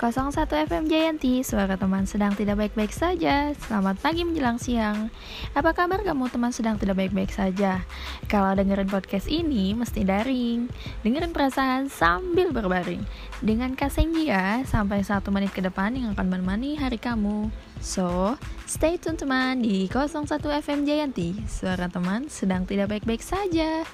[0.00, 0.32] 01
[0.64, 3.52] FM Jayanti, suara teman sedang tidak baik-baik saja.
[3.52, 5.12] Selamat pagi menjelang siang.
[5.52, 7.84] Apa kabar kamu teman sedang tidak baik-baik saja?
[8.24, 10.72] Kalau dengerin podcast ini, mesti daring.
[11.04, 13.04] Dengerin perasaan sambil berbaring.
[13.44, 17.52] Dengan kasenjia sampai satu menit ke depan yang akan menemani hari kamu.
[17.84, 21.44] So, stay tune teman di 01 FM Jayanti.
[21.44, 23.84] Suara teman sedang tidak baik-baik saja.